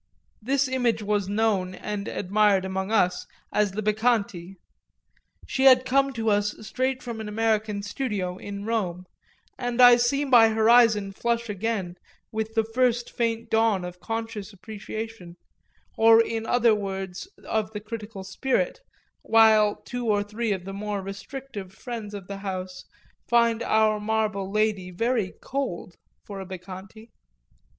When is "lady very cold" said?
24.51-25.95